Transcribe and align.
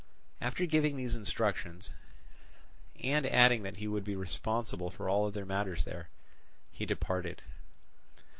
After 0.41 0.65
giving 0.65 0.97
these 0.97 1.13
instructions, 1.13 1.91
and 3.03 3.23
adding 3.27 3.61
that 3.61 3.77
he 3.77 3.87
would 3.87 4.03
be 4.03 4.15
responsible 4.15 4.89
for 4.89 5.07
all 5.07 5.27
other 5.27 5.45
matters 5.45 5.85
there, 5.85 6.09
he 6.71 6.87
departed. 6.87 7.43